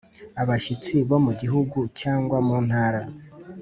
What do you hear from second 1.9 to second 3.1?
cyangwa muntara